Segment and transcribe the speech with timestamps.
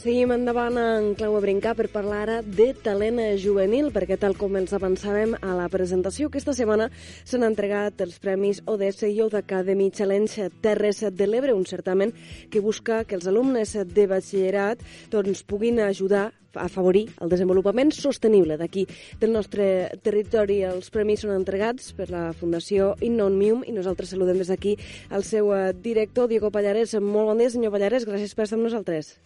[0.00, 4.54] Seguim endavant en Clau a Brincar per parlar ara de talent juvenil, perquè tal com
[4.56, 6.86] ens avançàvem a la presentació, aquesta setmana
[7.28, 12.14] s'han entregat els premis ODS Youth Academy Challenge Terres de l'Ebre, un certament
[12.48, 14.80] que busca que els alumnes de batxillerat
[15.12, 18.86] doncs, puguin ajudar a afavorir el desenvolupament sostenible d'aquí
[19.20, 20.62] del nostre territori.
[20.64, 24.78] Els premis són entregats per la Fundació Innonium i nosaltres saludem des d'aquí
[25.12, 26.96] el seu eh, director, Diego Pallares.
[26.96, 29.18] Molt bon dia, senyor Pallares, gràcies per estar amb nosaltres.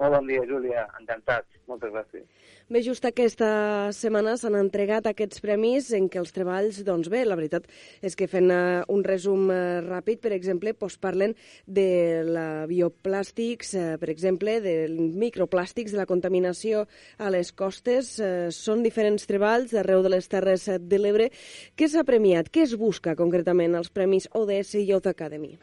[0.00, 0.86] Molt bon dia, Júlia.
[0.96, 1.44] Encantat.
[1.68, 2.24] Moltes gràcies.
[2.72, 3.50] Bé, just aquesta
[3.92, 7.66] setmana s'han entregat aquests premis en què els treballs, doncs bé, la veritat
[8.06, 11.34] és que fent uh, un resum uh, ràpid, per exemple, doncs parlen
[11.66, 11.84] de
[12.24, 16.86] la bioplàstics, uh, per exemple, del microplàstics, de la contaminació
[17.18, 18.14] a les costes.
[18.16, 21.28] Uh, són diferents treballs d'arreu de les Terres de l'Ebre.
[21.76, 22.48] Què s'ha premiat?
[22.48, 25.58] Què es busca concretament als premis ODS i Youth Academy?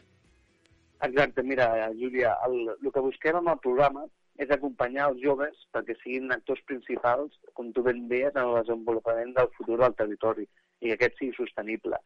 [1.02, 4.06] Exacte, mira, Júlia, el, el que busquem amb el programa
[4.42, 9.34] és acompanyar els joves perquè siguin actors principals, com tu ben deies, en el desenvolupament
[9.36, 11.98] del futur del territori i que aquest sigui sostenible.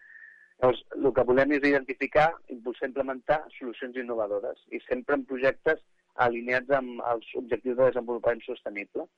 [0.63, 5.81] Llavors, el que volem és identificar, impulsar i implementar solucions innovadores i sempre en projectes
[6.25, 9.09] alineats amb els objectius de desenvolupament sostenible.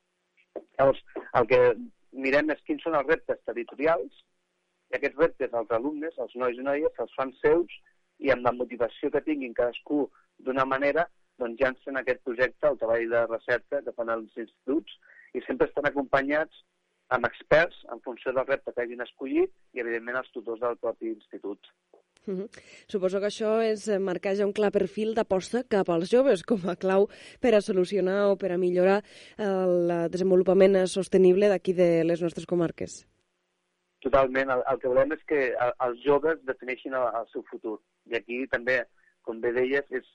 [0.79, 1.03] Llavors,
[1.39, 1.59] el que
[2.25, 4.23] mirem és quins són els reptes territorials
[4.91, 7.79] i aquests reptes els alumnes, els nois i noies, els fan seus
[8.23, 10.05] i amb la motivació que tinguin cadascú
[10.47, 11.07] d'una manera
[11.41, 14.97] doncs llancen aquest projecte, el treball de recerca que fan els instituts,
[15.35, 16.63] i sempre estan acompanyats
[17.15, 21.11] amb experts en funció del repte que hagin escollit i, evidentment, els tutors del propi
[21.11, 21.69] institut.
[22.25, 22.49] Uh -huh.
[22.87, 26.75] Suposo que això és marcar ja un clar perfil d'aposta cap als joves com a
[26.75, 27.07] clau
[27.39, 29.03] per a solucionar o per a millorar
[29.37, 33.05] el desenvolupament sostenible d'aquí de les nostres comarques.
[34.01, 34.49] Totalment.
[34.49, 37.79] El, el que volem és que els joves defineixin el, el seu futur.
[38.05, 38.85] I aquí també,
[39.21, 40.05] com bé deies, és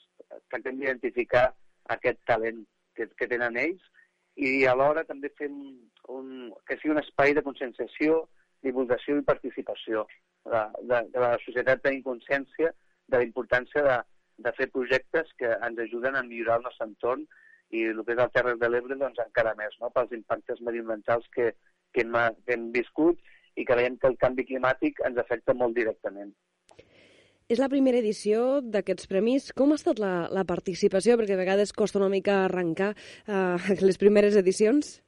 [0.48, 1.50] tractem d'identificar
[1.94, 2.62] aquest talent
[2.96, 3.82] que, que tenen ells
[4.36, 5.56] i alhora també fem
[6.08, 6.28] un,
[6.66, 8.22] que sigui un espai de conscienciació,
[8.62, 10.06] divulgació i participació.
[10.46, 12.70] De, de, de la societat tenir consciència
[13.10, 13.96] de la importància de,
[14.46, 17.26] de fer projectes que ens ajuden a millorar el nostre entorn
[17.76, 19.90] i el que és el Terres de l'Ebre doncs encara més, no?
[19.94, 21.50] pels impactes mediambientals que,
[21.92, 23.20] que, hem, que hem viscut
[23.60, 26.32] i que veiem que el canvi climàtic ens afecta molt directament.
[27.50, 29.48] És la primera edició d'aquests premis.
[29.58, 31.16] Com ha estat la, la participació?
[31.18, 35.00] Perquè a vegades costa una mica arrencar uh, les primeres edicions.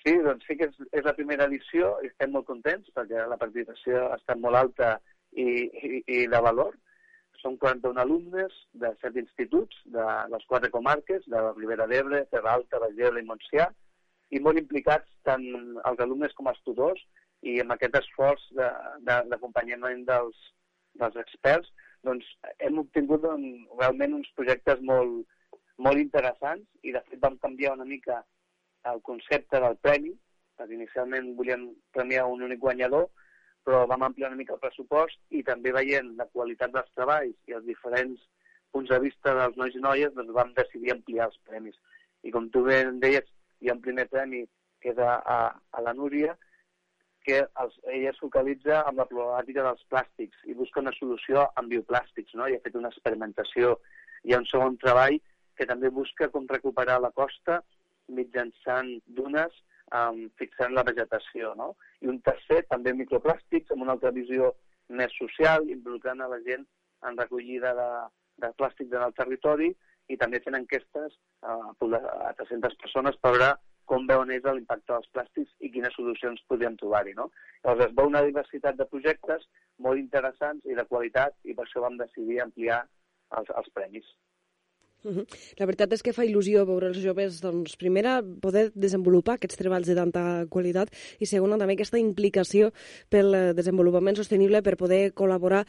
[0.00, 3.36] Sí, doncs sí que és, és la primera edició i estem molt contents perquè la
[3.36, 4.94] participació ha estat molt alta
[5.36, 6.78] i, i, i de valor.
[7.42, 12.54] Són 41 alumnes de set instituts de les quatre comarques, de la Ribera d'Ebre, Terra
[12.56, 13.66] Alta, Baix i Montsià,
[14.32, 15.44] i molt implicats tant
[15.84, 17.04] els alumnes com els tutors
[17.44, 20.40] i amb aquest esforç d'acompanyament de, de, dels,
[20.98, 21.70] dels experts,
[22.06, 22.26] doncs
[22.58, 23.44] hem obtingut un,
[23.78, 25.26] realment uns projectes molt,
[25.76, 28.22] molt interessants i de fet vam canviar una mica
[28.90, 30.14] el concepte del premi,
[30.56, 33.08] perquè inicialment volíem premiar un únic guanyador,
[33.64, 37.56] però vam ampliar una mica el pressupost i també veient la qualitat dels treballs i
[37.56, 38.22] els diferents
[38.72, 41.76] punts de vista dels nois i noies, doncs vam decidir ampliar els premis.
[42.24, 43.26] I com tu bé deies,
[43.60, 44.46] hi ha un primer premi
[44.80, 45.38] que és a, a,
[45.76, 46.36] a la Núria,
[47.30, 51.70] que els, ella es focalitza en la problemàtica dels plàstics i busca una solució amb
[51.70, 52.48] bioplàstics, no?
[52.50, 53.76] I ha fet una experimentació.
[54.26, 55.20] Hi ha un segon treball
[55.58, 57.60] que també busca com recuperar la costa
[58.10, 59.54] mitjançant dunes
[59.94, 61.74] um, fixant la vegetació, no?
[62.02, 64.54] I un tercer, també microplàstics, amb una altra visió
[65.00, 66.66] més social, involucrant a la gent
[67.06, 67.90] en recollida de,
[68.42, 69.70] de plàstics en el territori
[70.10, 71.14] i també fent enquestes
[71.46, 73.52] uh, a 300 persones per veure
[73.90, 77.16] com veuen ells l'impacte dels plàstics i quines solucions podríem trobar-hi.
[77.18, 77.28] No?
[77.64, 79.46] Llavors es veu una diversitat de projectes
[79.86, 82.84] molt interessants i de qualitat i per això vam decidir ampliar
[83.38, 84.06] els, els premis.
[85.04, 89.88] La veritat és que fa il·lusió veure els joves, doncs, primera, poder desenvolupar aquests treballs
[89.88, 92.68] de tanta qualitat i segona, també aquesta implicació
[93.08, 95.62] pel eh, desenvolupament sostenible per poder col·laborar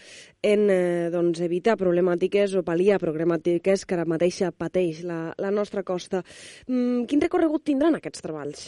[0.43, 5.83] en eh, doncs, evitar problemàtiques o pal·liar problemàtiques que ara mateix pateix la, la nostra
[5.87, 6.23] costa.
[6.67, 8.65] Mm, quin recorregut tindran aquests treballs?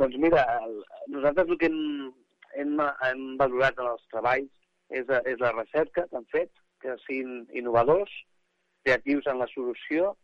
[0.00, 0.80] Doncs mira, el,
[1.12, 2.10] nosaltres el que hem,
[2.58, 2.74] hem,
[3.06, 4.50] hem valorat en els treballs
[4.90, 6.50] és, és la recerca que han fet,
[6.80, 8.10] que siguin innovadors,
[8.84, 10.14] creatius en la solució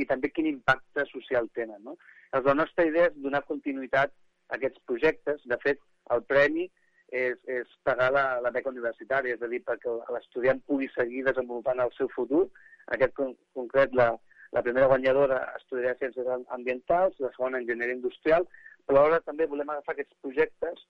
[0.00, 1.82] i també quin impacte social tenen.
[1.84, 1.96] No?
[2.30, 4.12] Llavors, la nostra idea és donar continuïtat
[4.50, 5.42] a aquests projectes.
[5.50, 5.82] De fet,
[6.14, 6.68] el premi
[7.10, 11.82] és, és pagar la, la beca universitària, és a dir, perquè l'estudiant pugui seguir desenvolupant
[11.84, 12.46] el seu futur.
[12.88, 14.12] En aquest con concret, la,
[14.56, 18.46] la primera guanyadora estudiarà Ciències Ambientals, la segona Enginyeria Industrial,
[18.86, 20.86] però alhora també volem agafar aquests projectes,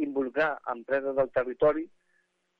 [0.00, 1.88] involucrar empreses del territori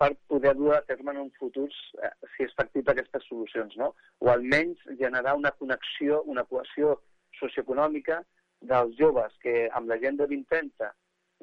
[0.03, 1.69] per poder dur a terme en un futur,
[2.03, 3.93] eh, si és factible, aquestes solucions, no?
[4.19, 6.97] O almenys generar una connexió, una cohesió
[7.39, 8.19] socioeconòmica
[8.73, 10.91] dels joves que amb la gent de 20-30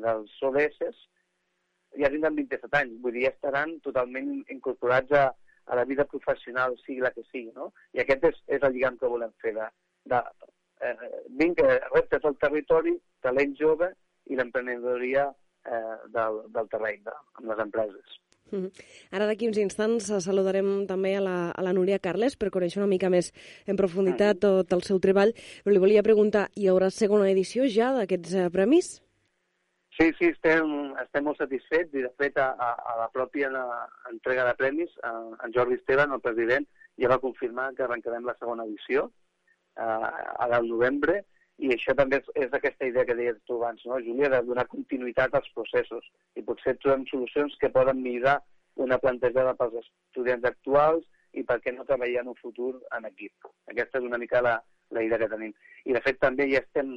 [0.04, 1.06] dels ODS
[2.04, 5.26] ja tindran 27 anys, vull dir, ja estaran totalment incorporats a,
[5.72, 7.72] a la vida professional, sigui la que sigui, no?
[7.96, 9.72] I aquest és, és el lligam que volem fer, de,
[10.12, 10.24] de
[10.84, 11.64] eh, vinc,
[11.96, 13.94] reptes al territori, talent jove
[14.28, 18.20] i l'emprenedoria eh, del, del terreny, de, amb les empreses.
[18.52, 18.72] -hmm.
[19.12, 22.90] Ara d'aquí uns instants saludarem també a la, a la Núria Carles per conèixer una
[22.90, 23.34] mica més
[23.68, 27.94] en profunditat tot el seu treball, però li volia preguntar, hi haurà segona edició ja
[27.94, 29.02] d'aquests eh, premis?
[30.00, 33.50] Sí, sí, estem, estem molt satisfets i, de fet, a, a, a la pròpia
[34.10, 35.12] entrega de premis, a,
[35.44, 36.68] en Jordi Esteban, el president,
[37.00, 39.10] ja va confirmar que arrencarem la segona edició
[39.76, 39.90] a,
[40.46, 41.26] al novembre
[41.60, 44.68] i això també és, és aquesta idea que deies tu abans, no, Júlia, de donar
[44.72, 46.06] continuïtat als processos
[46.40, 48.38] i potser trobem solucions que poden millorar
[48.80, 51.04] una plantejada pels estudiants actuals
[51.36, 53.50] i per què no treballar en un futur en equip.
[53.72, 54.56] Aquesta és una mica la,
[54.96, 55.52] la idea que tenim.
[55.86, 56.96] I, de fet, també ja estem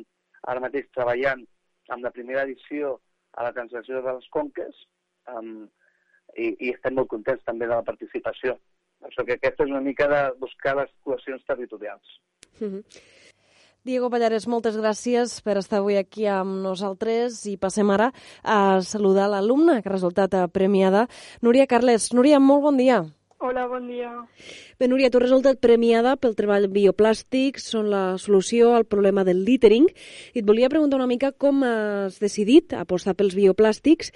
[0.49, 1.43] ara mateix treballant
[1.91, 2.97] amb la primera edició
[3.35, 4.85] a la translació de les conques
[5.33, 5.67] um,
[6.37, 8.57] i, i estem molt contents també de la participació.
[9.03, 12.19] Això que aquesta és una mica de buscar les cohesions territorials.
[12.61, 12.83] Mm -hmm.
[13.83, 18.13] Diego Pallares, moltes gràcies per estar avui aquí amb nosaltres i passem ara
[18.47, 21.09] a saludar l'alumna que ha resultat premiada,
[21.43, 22.13] Núria Carles.
[22.15, 23.01] Núria, molt bon dia.
[23.43, 24.13] Hola, bon dia.
[24.79, 29.43] Bé, Núria, tu has resultat premiada pel treball bioplàstics, són la solució al problema del
[29.43, 29.91] littering,
[30.31, 34.15] i et volia preguntar una mica com has decidit apostar pels bioplàstics,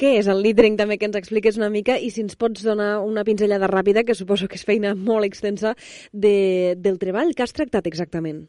[0.00, 3.02] què és el littering, també que ens expliques una mica, i si ens pots donar
[3.04, 5.76] una pinzellada ràpida, que suposo que és feina molt extensa,
[6.10, 7.36] de, del treball.
[7.36, 8.46] que has tractat exactament?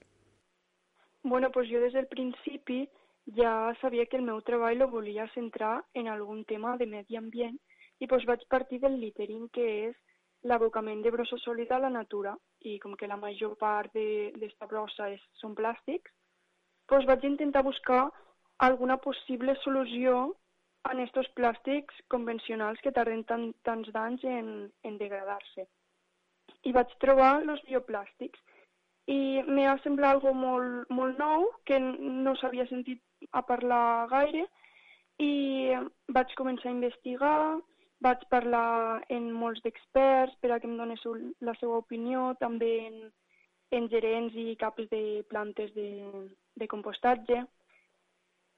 [1.27, 2.88] Bueno, pues jo des del principi
[3.36, 7.56] ja sabia que el meu treball lo volia centrar en algun tema de medi ambient,
[7.98, 9.95] i doncs vaig partir del littering, que és
[10.45, 15.10] l'abocament de brossa sòlida a la natura, i com que la major part d'esta brossa
[15.16, 16.13] és, són plàstics,
[16.94, 18.04] doncs vaig intentar buscar
[18.69, 20.36] alguna possible solució
[20.92, 24.51] en aquests plàstics convencionals que tarden tant, tants d'anys en,
[24.83, 25.66] en degradar-se.
[26.69, 28.45] I vaig trobar els bioplàstics
[29.12, 34.46] i m'ha semblat algo molt, molt nou que no s'havia sentit a parlar gaire
[35.22, 35.34] i
[36.16, 37.60] vaig començar a investigar,
[38.02, 42.98] vaig parlar amb molts d'experts per a que em donessin la seva opinió, també en,
[43.78, 45.88] en gerents i caps de plantes de,
[46.56, 47.46] de compostatge,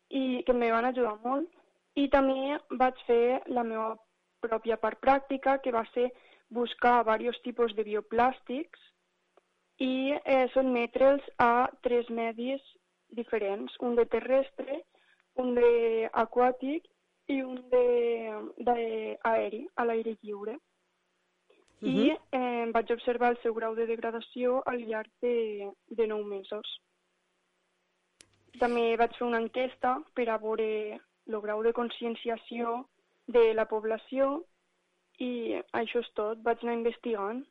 [0.09, 1.51] i que em van ajudar molt.
[1.95, 3.95] I també vaig fer la meva
[4.41, 6.11] pròpia part pràctica, que va ser
[6.49, 8.79] buscar diversos tipus de bioplàstics
[9.83, 12.61] i eh, sotmetre'ls a tres medis
[13.09, 14.81] diferents, un de terrestre,
[15.35, 16.87] un de aquàtic
[17.27, 20.57] i un d'aeri, a l'aire lliure.
[21.79, 21.93] Uh -huh.
[21.93, 26.81] I eh, vaig observar el seu grau de degradació al llarg de, de 9 mesos.
[28.59, 32.87] També vaig fer una enquesta per a veure el grau de conscienciació
[33.27, 34.43] de la població
[35.19, 37.45] i això és tot, vaig anar investigant.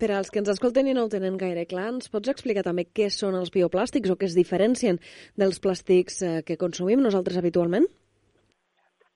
[0.00, 2.86] Per als que ens escolten i no ho tenen gaire clar, ens pots explicar també
[2.88, 5.00] què són els bioplàstics o què es diferencien
[5.36, 7.88] dels plàstics eh, que consumim nosaltres habitualment?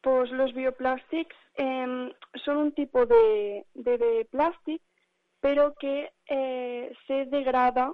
[0.04, 2.12] pues los bioplàstics eh,
[2.44, 3.24] són un tipus de,
[3.86, 4.82] de, de plàstic
[5.44, 5.94] però que
[6.28, 7.88] eh, se degrada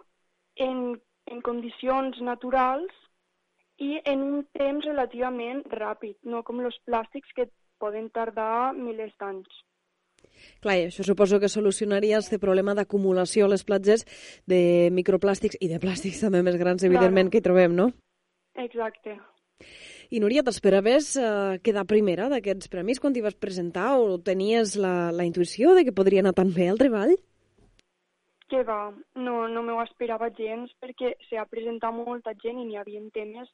[0.67, 0.99] en,
[1.31, 2.91] en condicions naturals
[3.79, 7.49] i en un temps relativament ràpid, no com els plàstics que
[7.81, 9.63] poden tardar milers d'anys.
[10.61, 14.05] Clar, i això suposo que solucionaria el problema d'acumulació a les platges
[14.47, 17.33] de microplàstics i de plàstics també més grans, evidentment, claro.
[17.33, 17.91] que hi trobem, no?
[18.61, 19.17] Exacte.
[20.11, 25.13] I Núria, t'esperaves eh, quedar primera d'aquests premis quan t'hi vas presentar o tenies la,
[25.15, 27.15] la intuïció de que podria anar tan bé el treball?
[28.51, 32.81] Que va, no, no m'ho esperava gens perquè s'hi ha presentat molta gent i n'hi
[32.81, 33.53] havia temes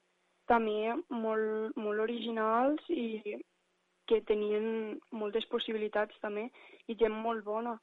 [0.49, 3.37] també molt, molt originals i
[4.06, 6.48] que tenien moltes possibilitats també
[6.86, 7.76] i gent molt bona.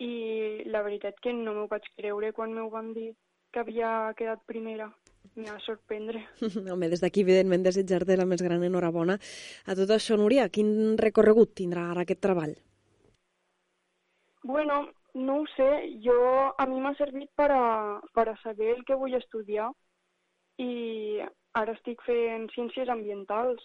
[0.00, 3.10] I la veritat que no m'ho vaig creure quan m'ho van dir
[3.52, 4.88] que havia quedat primera
[5.36, 6.22] m'ha de sorprendre.
[6.72, 9.18] Home, des d'aquí, evidentment, desitjar-te la més gran enhorabona.
[9.66, 12.56] A tot això, Núria, quin recorregut tindrà ara aquest treball?
[14.42, 14.80] Bueno,
[15.14, 15.70] no ho sé.
[16.04, 16.18] Jo,
[16.56, 19.70] a mi m'ha servit per a, per a saber el que vull estudiar
[20.60, 21.20] i
[21.56, 23.62] ara estic fent ciències ambientals.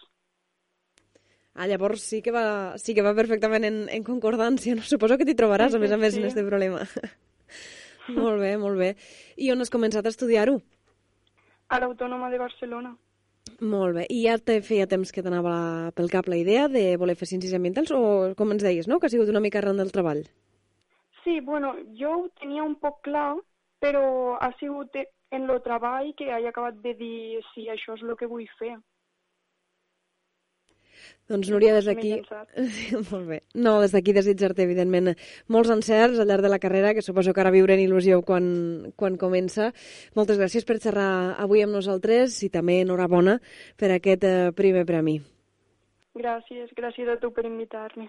[1.55, 4.75] Ah, llavors sí que va, sí que va perfectament en, en concordància.
[4.75, 4.83] No?
[4.83, 6.21] Suposo que t'hi trobaràs, sí, a més a més, sí.
[6.21, 6.83] en aquest problema.
[8.19, 8.93] molt bé, molt bé.
[9.39, 10.59] I on has començat a estudiar-ho?
[11.69, 12.95] a l'Autònoma de Barcelona.
[13.62, 14.05] Molt bé.
[14.09, 17.53] I ja te feia temps que t'anava pel cap la idea de voler fer ciències
[17.57, 18.01] ambientals o,
[18.38, 19.00] com ens deies, no?
[19.00, 20.24] que ha sigut una mica arran del treball?
[21.24, 23.35] Sí, bueno, jo ho tenia un poc clar,
[23.81, 28.03] però ha sigut en el treball que he acabat de dir si sí, això és
[28.05, 28.75] el que vull fer.
[31.29, 32.12] Doncs Núria, des d'aquí...
[32.75, 33.39] Sí, molt bé.
[33.57, 35.13] No, des d'aquí desitjar-te, evidentment,
[35.50, 39.17] molts encerts al llarg de la carrera, que suposo que ara viurem il·lusió quan, quan
[39.21, 39.71] comença.
[40.17, 43.39] Moltes gràcies per xerrar avui amb nosaltres i també enhorabona
[43.79, 45.17] per aquest eh, primer premi.
[46.15, 48.07] Gràcies, gràcies a tu per invitar-me.